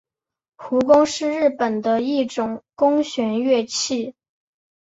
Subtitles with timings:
[0.55, 4.15] 胡弓是日本的一种弓弦乐器。